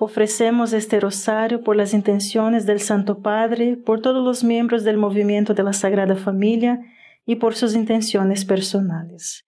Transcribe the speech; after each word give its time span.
Ofrecemos 0.00 0.72
este 0.72 0.98
rosario 0.98 1.62
por 1.62 1.76
las 1.76 1.94
intenciones 1.94 2.66
del 2.66 2.80
Santo 2.80 3.20
Padre, 3.20 3.76
por 3.76 4.02
todos 4.02 4.24
los 4.24 4.42
miembros 4.42 4.82
del 4.82 4.96
movimiento 4.96 5.54
de 5.54 5.62
la 5.62 5.72
Sagrada 5.72 6.16
Familia 6.16 6.80
y 7.26 7.36
por 7.36 7.54
sus 7.54 7.74
intenciones 7.74 8.44
personales. 8.44 9.44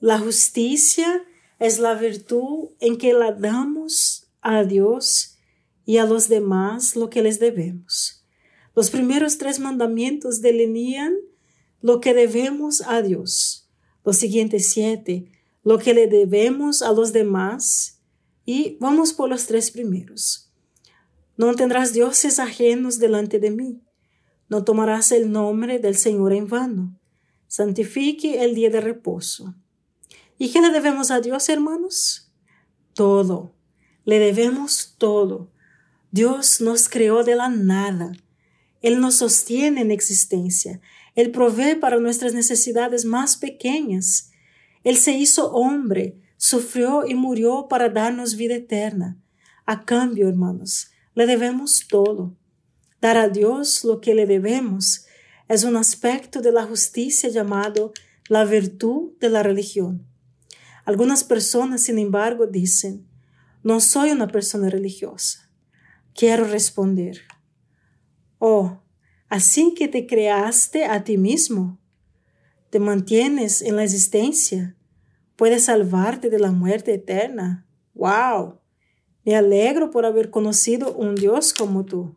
La 0.00 0.18
justicia 0.18 1.22
es 1.58 1.78
la 1.78 1.94
virtud 1.94 2.70
en 2.80 2.96
que 2.96 3.12
la 3.12 3.32
damos 3.32 4.26
a 4.40 4.64
Dios 4.64 5.36
y 5.84 5.98
a 5.98 6.06
los 6.06 6.28
demás 6.28 6.96
lo 6.96 7.10
que 7.10 7.22
les 7.22 7.38
debemos. 7.38 8.24
Los 8.74 8.90
primeros 8.90 9.36
tres 9.36 9.60
mandamientos 9.60 10.40
delinean 10.40 11.14
lo 11.82 12.00
que 12.00 12.14
debemos 12.14 12.82
a 12.86 13.02
Dios. 13.02 13.68
Los 14.04 14.16
siguientes 14.16 14.70
siete, 14.70 15.30
lo 15.62 15.78
que 15.78 15.92
le 15.92 16.06
debemos 16.06 16.80
a 16.80 16.92
los 16.92 17.12
demás 17.12 17.99
y 18.52 18.76
vamos 18.80 19.12
por 19.12 19.30
los 19.30 19.46
tres 19.46 19.70
primeros. 19.70 20.50
No 21.36 21.54
tendrás 21.54 21.92
dioses 21.92 22.40
ajenos 22.40 22.98
delante 22.98 23.38
de 23.38 23.52
mí. 23.52 23.80
No 24.48 24.64
tomarás 24.64 25.12
el 25.12 25.30
nombre 25.30 25.78
del 25.78 25.94
Señor 25.94 26.32
en 26.32 26.48
vano. 26.48 26.98
Santifique 27.46 28.42
el 28.42 28.56
día 28.56 28.68
de 28.68 28.80
reposo. 28.80 29.54
¿Y 30.36 30.50
qué 30.50 30.60
le 30.60 30.70
debemos 30.70 31.12
a 31.12 31.20
Dios, 31.20 31.48
hermanos? 31.48 32.32
Todo. 32.92 33.54
Le 34.04 34.18
debemos 34.18 34.96
todo. 34.98 35.52
Dios 36.10 36.60
nos 36.60 36.88
creó 36.88 37.22
de 37.22 37.36
la 37.36 37.50
nada. 37.50 38.10
Él 38.82 39.00
nos 39.00 39.14
sostiene 39.14 39.82
en 39.82 39.92
existencia. 39.92 40.80
Él 41.14 41.30
provee 41.30 41.76
para 41.76 42.00
nuestras 42.00 42.34
necesidades 42.34 43.04
más 43.04 43.36
pequeñas. 43.36 44.32
Él 44.82 44.96
se 44.96 45.12
hizo 45.12 45.52
hombre 45.52 46.16
sufrió 46.40 47.04
y 47.06 47.14
murió 47.14 47.66
para 47.68 47.90
darnos 47.90 48.34
vida 48.34 48.54
eterna. 48.54 49.18
A 49.66 49.84
cambio, 49.84 50.26
hermanos, 50.26 50.90
le 51.14 51.26
debemos 51.26 51.86
todo. 51.86 52.34
Dar 52.98 53.18
a 53.18 53.28
Dios 53.28 53.84
lo 53.84 54.00
que 54.00 54.14
le 54.14 54.24
debemos 54.24 55.04
es 55.48 55.64
un 55.64 55.76
aspecto 55.76 56.40
de 56.40 56.50
la 56.50 56.64
justicia 56.64 57.28
llamado 57.28 57.92
la 58.28 58.46
virtud 58.46 59.12
de 59.20 59.28
la 59.28 59.42
religión. 59.42 60.06
Algunas 60.86 61.24
personas, 61.24 61.82
sin 61.82 61.98
embargo, 61.98 62.46
dicen, 62.46 63.06
no 63.62 63.78
soy 63.80 64.10
una 64.10 64.26
persona 64.26 64.70
religiosa. 64.70 65.50
Quiero 66.14 66.46
responder, 66.46 67.20
oh, 68.38 68.80
así 69.28 69.74
que 69.74 69.88
te 69.88 70.06
creaste 70.06 70.86
a 70.86 71.04
ti 71.04 71.18
mismo, 71.18 71.78
te 72.70 72.80
mantienes 72.80 73.60
en 73.60 73.76
la 73.76 73.84
existencia, 73.84 74.74
puede 75.40 75.58
salvarte 75.58 76.28
de 76.28 76.38
la 76.38 76.52
muerte 76.52 76.92
eterna. 76.92 77.64
¡Wow! 77.94 78.58
Me 79.24 79.36
alegro 79.36 79.90
por 79.90 80.04
haber 80.04 80.28
conocido 80.28 80.92
un 80.92 81.14
Dios 81.14 81.54
como 81.54 81.86
tú. 81.86 82.14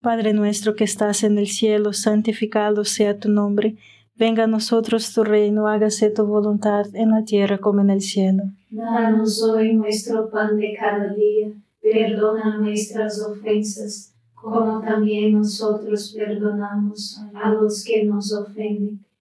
Padre 0.00 0.32
nuestro 0.32 0.74
que 0.74 0.82
estás 0.82 1.22
en 1.22 1.38
el 1.38 1.46
cielo, 1.46 1.92
santificado 1.92 2.84
sea 2.84 3.20
tu 3.20 3.28
nombre. 3.28 3.76
Venga 4.16 4.44
a 4.44 4.46
nosotros 4.48 5.14
tu 5.14 5.22
reino, 5.22 5.68
hágase 5.68 6.10
tu 6.10 6.26
voluntad 6.26 6.86
en 6.92 7.12
la 7.12 7.22
tierra 7.24 7.58
como 7.58 7.82
en 7.82 7.90
el 7.90 8.00
cielo. 8.00 8.42
Danos 8.70 9.40
hoy 9.40 9.72
nuestro 9.72 10.28
pan 10.28 10.56
de 10.56 10.74
cada 10.76 11.14
día, 11.14 11.52
perdona 11.80 12.58
nuestras 12.58 13.22
ofensas, 13.22 14.12
como 14.34 14.80
también 14.80 15.34
nosotros 15.34 16.12
perdonamos 16.18 17.20
a 17.32 17.50
los 17.50 17.84
que 17.84 18.04
nos 18.06 18.32
ofenden 18.32 19.04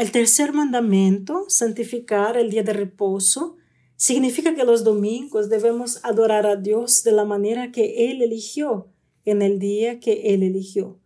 El 0.00 0.12
tercer 0.12 0.54
mandamiento, 0.54 1.44
santificar 1.48 2.38
el 2.38 2.48
día 2.48 2.62
de 2.62 2.72
reposo, 2.72 3.58
significa 3.96 4.54
que 4.54 4.64
los 4.64 4.82
domingos 4.82 5.50
debemos 5.50 6.02
adorar 6.02 6.46
a 6.46 6.56
Dios 6.56 7.04
de 7.04 7.12
la 7.12 7.26
manera 7.26 7.70
que 7.70 8.10
Él 8.10 8.22
eligió, 8.22 8.88
en 9.26 9.42
el 9.42 9.58
día 9.58 10.00
que 10.00 10.32
Él 10.32 10.42
eligió. 10.42 10.98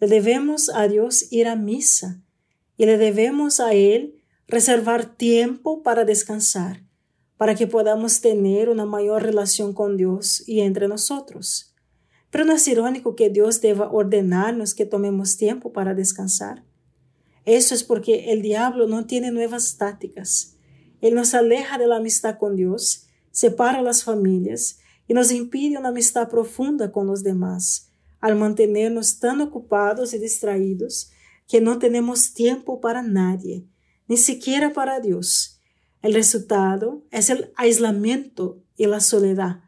Le 0.00 0.08
debemos 0.08 0.70
a 0.74 0.88
Dios 0.88 1.30
ir 1.30 1.46
a 1.46 1.54
misa 1.54 2.20
y 2.76 2.86
le 2.86 2.98
debemos 2.98 3.60
a 3.60 3.74
Él 3.74 4.20
reservar 4.48 5.16
tiempo 5.16 5.84
para 5.84 6.04
descansar, 6.04 6.82
para 7.36 7.54
que 7.54 7.68
podamos 7.68 8.22
tener 8.22 8.70
una 8.70 8.86
mayor 8.86 9.22
relación 9.22 9.72
con 9.72 9.96
Dios 9.96 10.42
y 10.48 10.62
entre 10.62 10.88
nosotros. 10.88 11.76
Pero 12.30 12.44
no 12.44 12.54
es 12.54 12.66
irónico 12.66 13.14
que 13.14 13.30
Dios 13.30 13.60
deba 13.60 13.88
ordenarnos 13.88 14.74
que 14.74 14.84
tomemos 14.84 15.36
tiempo 15.36 15.72
para 15.72 15.94
descansar. 15.94 16.65
Eso 17.46 17.76
es 17.76 17.84
porque 17.84 18.32
el 18.32 18.42
diablo 18.42 18.88
no 18.88 19.06
tiene 19.06 19.30
nuevas 19.30 19.78
tácticas. 19.78 20.56
Él 21.00 21.14
nos 21.14 21.32
aleja 21.32 21.78
de 21.78 21.86
la 21.86 21.96
amistad 21.96 22.38
con 22.38 22.56
Dios, 22.56 23.06
separa 23.30 23.82
las 23.82 24.02
familias 24.02 24.80
y 25.06 25.14
nos 25.14 25.30
impide 25.30 25.78
una 25.78 25.90
amistad 25.90 26.28
profunda 26.28 26.90
con 26.90 27.06
los 27.06 27.22
demás, 27.22 27.92
al 28.20 28.34
mantenernos 28.34 29.20
tan 29.20 29.40
ocupados 29.40 30.12
y 30.12 30.18
distraídos 30.18 31.12
que 31.46 31.60
no 31.60 31.78
tenemos 31.78 32.34
tiempo 32.34 32.80
para 32.80 33.02
nadie, 33.02 33.64
ni 34.08 34.16
siquiera 34.16 34.72
para 34.72 34.98
Dios. 34.98 35.60
El 36.02 36.14
resultado 36.14 37.04
es 37.12 37.30
el 37.30 37.52
aislamiento 37.54 38.60
y 38.76 38.86
la 38.86 38.98
soledad, 38.98 39.60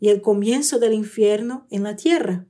y 0.00 0.08
el 0.08 0.20
comienzo 0.22 0.80
del 0.80 0.94
infierno 0.94 1.68
en 1.70 1.84
la 1.84 1.94
tierra. 1.94 2.46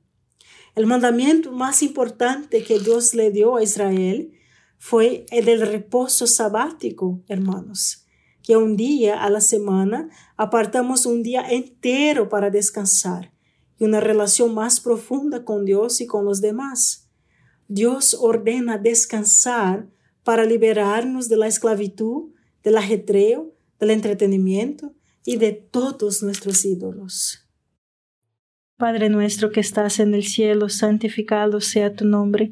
El 0.73 0.87
mandamiento 0.87 1.51
más 1.51 1.83
importante 1.83 2.63
que 2.63 2.79
Dios 2.79 3.13
le 3.13 3.29
dio 3.29 3.57
a 3.57 3.61
Israel 3.61 4.33
fue 4.85 5.25
el 5.31 5.45
del 5.45 5.61
reposo 5.61 6.27
sabático, 6.27 7.23
hermanos, 7.29 8.05
que 8.41 8.57
un 8.57 8.75
día 8.75 9.23
a 9.23 9.29
la 9.29 9.39
semana 9.39 10.09
apartamos 10.35 11.05
un 11.05 11.23
día 11.23 11.49
entero 11.49 12.27
para 12.27 12.49
descansar 12.49 13.31
y 13.79 13.85
una 13.85 14.01
relación 14.01 14.53
más 14.53 14.81
profunda 14.81 15.45
con 15.45 15.63
Dios 15.63 16.01
y 16.01 16.05
con 16.05 16.25
los 16.25 16.41
demás. 16.41 17.09
Dios 17.69 18.17
ordena 18.19 18.77
descansar 18.77 19.87
para 20.25 20.43
liberarnos 20.43 21.29
de 21.29 21.37
la 21.37 21.47
esclavitud, 21.47 22.33
del 22.61 22.75
ajetreo, 22.75 23.53
del 23.79 23.91
entretenimiento 23.91 24.93
y 25.23 25.37
de 25.37 25.53
todos 25.53 26.21
nuestros 26.23 26.65
ídolos. 26.65 27.47
Padre 28.75 29.07
nuestro 29.07 29.49
que 29.49 29.61
estás 29.61 30.01
en 30.01 30.13
el 30.13 30.25
cielo, 30.25 30.67
santificado 30.67 31.61
sea 31.61 31.95
tu 31.95 32.03
nombre 32.03 32.51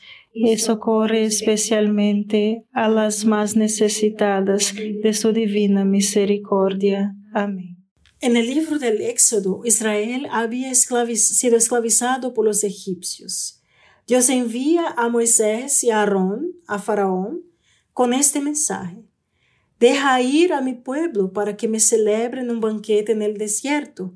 y 0.33 0.57
socorre 0.57 1.25
especialmente 1.25 2.65
a 2.73 2.89
las 2.89 3.25
más 3.25 3.55
necesitadas 3.55 4.73
de 4.75 5.13
su 5.13 5.33
divina 5.33 5.85
misericordia. 5.85 7.15
Amén. 7.33 7.77
En 8.19 8.37
el 8.37 8.45
libro 8.45 8.77
del 8.77 9.01
Éxodo, 9.01 9.61
Israel 9.65 10.27
había 10.31 10.73
sido 10.75 11.57
esclavizado 11.57 12.33
por 12.33 12.45
los 12.45 12.63
egipcios. 12.63 13.63
Dios 14.05 14.29
envía 14.29 14.93
a 14.95 15.09
Moisés 15.09 15.83
y 15.83 15.89
a 15.89 16.01
Aarón, 16.01 16.51
a 16.67 16.77
Faraón, 16.77 17.41
con 17.93 18.13
este 18.13 18.39
mensaje. 18.39 19.03
Deja 19.79 20.21
ir 20.21 20.53
a 20.53 20.61
mi 20.61 20.73
pueblo 20.73 21.33
para 21.33 21.57
que 21.57 21.67
me 21.67 21.79
celebren 21.79 22.51
un 22.51 22.59
banquete 22.59 23.13
en 23.13 23.23
el 23.23 23.37
desierto. 23.37 24.13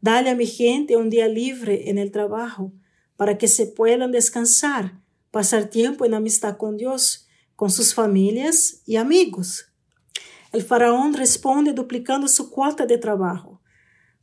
Dale 0.00 0.30
a 0.30 0.36
mi 0.36 0.46
gente 0.46 0.96
un 0.96 1.10
día 1.10 1.26
libre 1.26 1.90
en 1.90 1.98
el 1.98 2.12
trabajo, 2.12 2.72
para 3.16 3.36
que 3.36 3.48
se 3.48 3.66
puedan 3.66 4.12
descansar, 4.12 4.99
pasar 5.30 5.66
tiempo 5.66 6.04
en 6.04 6.14
amistad 6.14 6.56
con 6.56 6.76
Dios, 6.76 7.28
con 7.56 7.70
sus 7.70 7.94
familias 7.94 8.82
y 8.86 8.96
amigos. 8.96 9.66
El 10.52 10.62
faraón 10.62 11.14
responde 11.14 11.72
duplicando 11.72 12.26
su 12.26 12.50
cuota 12.50 12.86
de 12.86 12.98
trabajo. 12.98 13.60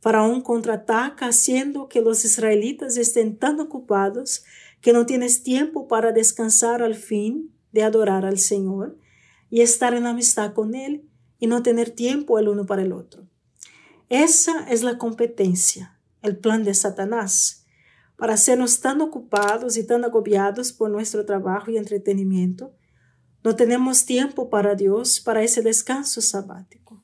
Faraón 0.00 0.42
contraataca 0.42 1.26
haciendo 1.26 1.88
que 1.88 2.00
los 2.00 2.24
israelitas 2.24 2.96
estén 2.96 3.36
tan 3.36 3.58
ocupados 3.60 4.44
que 4.80 4.92
no 4.92 5.06
tienes 5.06 5.42
tiempo 5.42 5.88
para 5.88 6.12
descansar 6.12 6.82
al 6.82 6.94
fin 6.94 7.52
de 7.72 7.82
adorar 7.82 8.24
al 8.24 8.38
Señor 8.38 8.98
y 9.50 9.62
estar 9.62 9.94
en 9.94 10.06
amistad 10.06 10.52
con 10.52 10.74
Él 10.74 11.08
y 11.38 11.46
no 11.46 11.62
tener 11.62 11.90
tiempo 11.90 12.38
el 12.38 12.48
uno 12.48 12.66
para 12.66 12.82
el 12.82 12.92
otro. 12.92 13.26
Esa 14.08 14.66
es 14.68 14.82
la 14.82 14.98
competencia, 14.98 15.98
el 16.22 16.36
plan 16.36 16.64
de 16.64 16.74
Satanás, 16.74 17.66
para 18.18 18.34
hacernos 18.34 18.80
tan 18.80 19.00
ocupados 19.00 19.78
y 19.78 19.86
tan 19.86 20.04
agobiados 20.04 20.74
por 20.74 20.90
nuestro 20.90 21.24
trabajo 21.24 21.70
y 21.70 21.78
entretenimiento 21.78 22.74
no 23.44 23.54
tenemos 23.54 24.04
tiempo 24.04 24.50
para 24.50 24.74
Dios, 24.74 25.20
para 25.20 25.42
ese 25.42 25.62
descanso 25.62 26.20
sabático. 26.20 27.02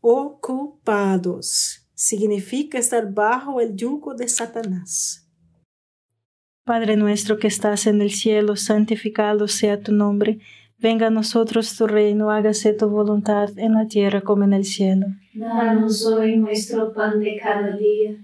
Ocupados 0.00 1.86
significa 1.94 2.78
estar 2.78 3.12
bajo 3.12 3.60
el 3.60 3.76
yugo 3.76 4.14
de 4.14 4.28
Satanás. 4.28 5.30
Padre 6.64 6.96
nuestro 6.96 7.38
que 7.38 7.46
estás 7.46 7.86
en 7.86 8.00
el 8.00 8.10
cielo, 8.10 8.56
santificado 8.56 9.48
sea 9.48 9.80
tu 9.80 9.92
nombre. 9.92 10.40
Venga 10.78 11.08
a 11.08 11.10
nosotros 11.10 11.76
tu 11.76 11.86
reino, 11.86 12.30
hágase 12.30 12.72
tu 12.72 12.88
voluntad 12.88 13.50
en 13.58 13.74
la 13.74 13.86
tierra 13.86 14.22
como 14.22 14.44
en 14.44 14.54
el 14.54 14.64
cielo. 14.64 15.06
Danos 15.34 16.06
hoy 16.06 16.36
nuestro 16.36 16.92
pan 16.92 17.20
de 17.20 17.38
cada 17.40 17.76
día, 17.76 18.23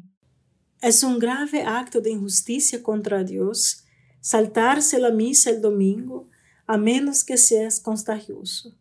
Es 0.81 1.03
un 1.03 1.19
grave 1.19 1.61
acto 1.61 2.01
de 2.01 2.09
injusticia 2.09 2.81
contra 2.81 3.23
Dios 3.23 3.85
saltarse 4.19 4.97
la 4.97 5.11
misa 5.11 5.51
el 5.51 5.61
domingo 5.61 6.27
a 6.65 6.75
menos 6.75 7.23
que 7.23 7.37
seas 7.37 7.79
contagioso. 7.79 8.75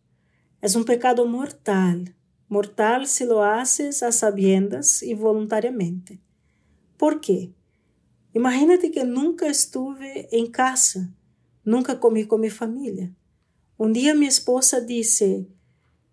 Es 0.62 0.76
un 0.76 0.86
pecado 0.86 1.26
mortal, 1.26 2.16
mortal 2.48 3.06
si 3.06 3.26
lo 3.26 3.44
haces 3.44 4.02
a 4.02 4.12
sabiendas 4.12 5.02
y 5.02 5.12
voluntariamente. 5.12 6.22
¿Por 6.96 7.20
qué? 7.20 7.52
Imagínate 8.32 8.90
que 8.90 9.04
nunca 9.04 9.48
estuve 9.48 10.34
en 10.34 10.50
casa, 10.50 11.14
nunca 11.64 12.00
comí 12.00 12.26
con 12.26 12.40
mi 12.40 12.48
familia. 12.48 13.14
Un 13.76 13.92
día 13.92 14.14
mi 14.14 14.26
esposa 14.26 14.80
dice, 14.80 15.48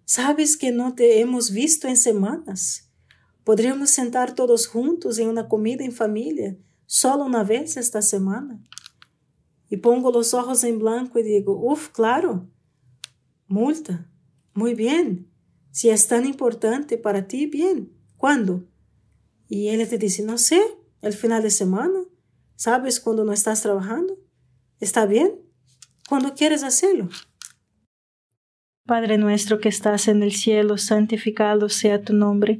¿sabes 0.04 0.58
que 0.58 0.74
no 0.74 0.96
te 0.96 1.22
hemos 1.22 1.52
visto 1.52 1.88
en 1.88 1.96
semanas? 1.96 2.87
Podríamos 3.48 3.92
sentar 3.92 4.36
todos 4.36 4.68
juntos 4.68 5.18
en 5.20 5.30
una 5.30 5.48
comida 5.48 5.86
en 5.86 5.94
familia, 5.94 6.58
solo 6.86 7.24
una 7.24 7.46
vez 7.46 7.78
esta 7.78 8.02
semana. 8.02 8.62
Y 9.70 9.78
pongo 9.78 10.12
los 10.12 10.34
ojos 10.34 10.66
en 10.66 10.80
blanco 10.80 11.18
y 11.18 11.24
digo, 11.24 11.58
uff, 11.58 11.88
claro, 11.88 12.50
multa, 13.48 14.12
muy 14.54 14.74
bien. 14.74 15.32
Si 15.72 15.90
es 15.90 16.10
tan 16.10 16.26
importante 16.26 16.98
para 16.98 17.30
ti, 17.30 17.46
bien. 17.46 17.94
¿Cuándo? 18.18 18.68
Y 19.48 19.70
él 19.70 19.88
te 19.88 19.98
dice, 19.98 20.24
no 20.24 20.38
sé, 20.38 20.62
el 21.02 21.14
final 21.14 21.42
de 21.42 21.52
semana. 21.52 22.02
¿Sabes 22.58 23.00
cuando 23.00 23.24
no 23.24 23.32
estás 23.32 23.62
trabajando? 23.62 24.20
¿Está 24.82 25.06
bien? 25.06 25.40
Cuando 26.10 26.34
quieres 26.34 26.64
hacerlo. 26.64 27.08
Padre 28.86 29.18
nuestro 29.18 29.60
que 29.62 29.70
estás 29.70 30.10
en 30.10 30.22
el 30.22 30.34
cielo, 30.34 30.78
santificado 30.78 31.70
sea 31.70 32.02
tu 32.04 32.12
nombre. 32.12 32.60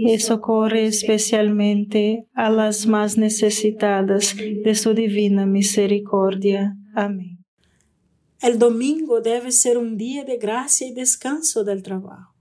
y 0.00 0.18
socorre 0.20 0.86
especialmente 0.86 2.28
a 2.34 2.50
las 2.50 2.86
más 2.86 3.18
necesitadas 3.18 4.36
de 4.36 4.74
su 4.74 4.94
divina 4.94 5.44
misericordia. 5.44 6.76
Amén. 6.94 7.44
El 8.40 8.60
domingo 8.60 9.20
debe 9.20 9.50
ser 9.50 9.76
un 9.76 9.96
día 9.96 10.24
de 10.24 10.36
gracia 10.36 10.86
y 10.86 10.94
descanso 10.94 11.64
del 11.64 11.82
trabajo. 11.82 12.32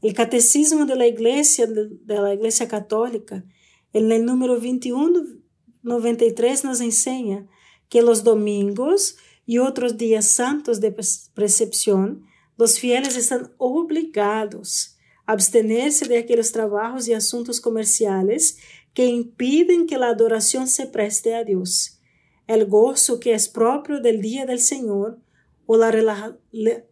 El 0.00 0.14
catecismo 0.14 0.86
de 0.86 0.96
la 0.96 1.06
Iglesia, 1.06 1.66
de 1.66 2.16
la 2.16 2.32
Iglesia 2.32 2.66
Católica, 2.66 3.44
en 3.92 4.10
el 4.10 4.24
número 4.24 4.54
2193 4.54 6.64
nos 6.64 6.80
enseña 6.80 7.46
que 7.90 8.00
los 8.00 8.24
domingos 8.24 9.18
y 9.44 9.58
otros 9.58 9.98
días 9.98 10.28
santos 10.28 10.80
de 10.80 10.96
precepción, 11.34 12.24
los 12.56 12.78
fieles 12.78 13.16
están 13.16 13.52
obligados 13.58 14.96
abstenerse 15.26 16.06
de 16.06 16.18
aquellos 16.18 16.52
trabajos 16.52 17.08
y 17.08 17.14
asuntos 17.14 17.60
comerciales 17.60 18.58
que 18.94 19.06
impiden 19.06 19.86
que 19.86 19.98
la 19.98 20.08
adoración 20.08 20.66
se 20.66 20.86
preste 20.86 21.34
a 21.34 21.44
Dios 21.44 22.00
el 22.46 22.66
gozo 22.66 23.20
que 23.20 23.34
es 23.34 23.48
propio 23.48 24.00
del 24.00 24.20
día 24.20 24.46
del 24.46 24.60
Señor 24.60 25.18
o 25.66 25.76
la 25.76 25.90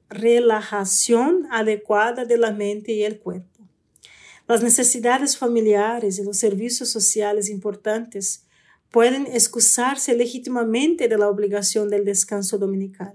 relajación 0.09 1.47
adecuada 1.51 2.25
de 2.25 2.39
la 2.39 2.53
mente 2.53 2.93
y 2.93 3.03
el 3.03 3.19
cuerpo. 3.19 3.67
Las 4.47 4.63
necesidades 4.63 5.37
familiares 5.37 6.19
y 6.19 6.25
los 6.25 6.39
servicios 6.39 6.89
sociales 6.89 7.49
importantes 7.51 8.47
pueden 8.91 9.27
excusarse 9.27 10.15
legítimamente 10.15 11.09
de 11.09 11.19
la 11.19 11.29
obligación 11.29 11.89
del 11.89 12.05
descanso 12.05 12.59
dominical, 12.59 13.15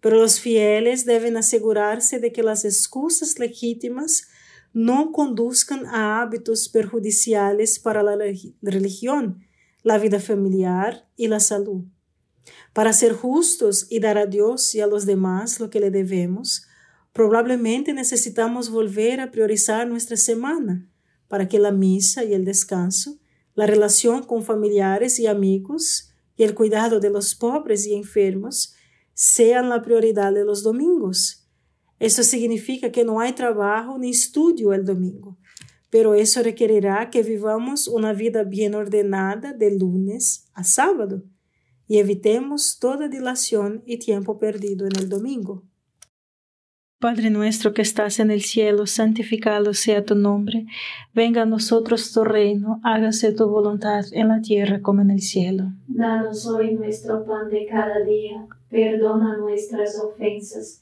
pero 0.00 0.16
los 0.16 0.40
fieles 0.40 1.04
deben 1.04 1.36
asegurarse 1.36 2.20
de 2.20 2.32
que 2.32 2.42
las 2.42 2.64
excusas 2.64 3.38
legítimas 3.38 4.28
no 4.72 5.12
conduzcan 5.12 5.86
a 5.86 6.22
hábitos 6.22 6.68
perjudiciales 6.68 7.78
para 7.78 8.02
la 8.02 8.16
religión 8.62 9.44
la 9.82 9.98
vida 9.98 10.20
familiar 10.20 11.08
y 11.16 11.28
la 11.28 11.40
salud. 11.40 11.84
Para 12.72 12.92
ser 12.92 13.12
justos 13.12 13.86
y 13.90 14.00
dar 14.00 14.18
a 14.18 14.26
Dios 14.26 14.74
y 14.74 14.80
a 14.80 14.86
los 14.86 15.06
demás 15.06 15.60
lo 15.60 15.70
que 15.70 15.80
le 15.80 15.90
debemos, 15.90 16.66
probablemente 17.12 17.92
necesitamos 17.92 18.70
volver 18.70 19.20
a 19.20 19.30
priorizar 19.30 19.86
nuestra 19.88 20.16
semana 20.16 20.88
para 21.28 21.48
que 21.48 21.58
la 21.58 21.72
misa 21.72 22.24
y 22.24 22.32
el 22.32 22.44
descanso, 22.44 23.18
la 23.54 23.66
relación 23.66 24.22
con 24.22 24.42
familiares 24.42 25.18
y 25.18 25.26
amigos 25.26 26.10
y 26.36 26.44
el 26.44 26.54
cuidado 26.54 27.00
de 27.00 27.10
los 27.10 27.34
pobres 27.34 27.86
y 27.86 27.94
enfermos 27.94 28.74
sean 29.14 29.68
la 29.68 29.82
prioridad 29.82 30.32
de 30.32 30.44
los 30.44 30.62
domingos. 30.62 31.41
Eso 32.02 32.22
significa 32.22 32.90
que 32.90 33.04
no 33.04 33.20
hay 33.20 33.32
trabajo 33.32 33.96
ni 33.98 34.10
estudio 34.10 34.72
el 34.72 34.84
domingo 34.84 35.38
pero 35.92 36.14
eso 36.14 36.42
requerirá 36.42 37.10
que 37.10 37.22
vivamos 37.22 37.86
una 37.86 38.14
vida 38.14 38.44
bien 38.44 38.74
ordenada 38.74 39.52
de 39.52 39.78
lunes 39.78 40.50
a 40.54 40.64
sábado 40.64 41.22
y 41.86 41.98
evitemos 41.98 42.78
toda 42.80 43.08
dilación 43.08 43.82
y 43.84 43.98
tiempo 43.98 44.38
perdido 44.38 44.86
en 44.86 44.96
el 44.96 45.10
domingo. 45.10 45.64
Padre 46.98 47.28
nuestro 47.28 47.74
que 47.74 47.82
estás 47.82 48.20
en 48.20 48.30
el 48.30 48.40
cielo, 48.40 48.86
santificado 48.86 49.74
sea 49.74 50.02
tu 50.02 50.14
nombre, 50.14 50.64
venga 51.12 51.42
a 51.42 51.46
nosotros 51.46 52.10
tu 52.10 52.24
reino, 52.24 52.80
hágase 52.84 53.32
tu 53.32 53.50
voluntad 53.50 54.06
en 54.12 54.28
la 54.28 54.40
tierra 54.40 54.80
como 54.80 55.02
en 55.02 55.10
el 55.10 55.20
cielo. 55.20 55.64
Danos 55.88 56.46
hoy 56.46 56.72
nuestro 56.72 57.26
pan 57.26 57.50
de 57.50 57.66
cada 57.66 58.02
día, 58.02 58.46
perdona 58.70 59.36
nuestras 59.36 60.00
ofensas, 60.00 60.81